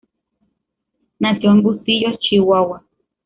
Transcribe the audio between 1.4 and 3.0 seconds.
en Bustillo, Chihuahua.